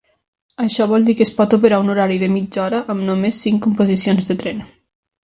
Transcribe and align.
Això 0.63 0.85
vol 0.91 1.03
dir 1.09 1.13
que 1.19 1.23
es 1.25 1.31
pot 1.41 1.53
operar 1.57 1.79
un 1.83 1.93
horari 1.95 2.17
de 2.23 2.29
mitja 2.37 2.63
hora 2.63 2.79
amb 2.95 3.07
només 3.11 3.43
cinc 3.47 3.63
composicions 3.67 4.31
de 4.31 4.39
tren. 4.45 4.65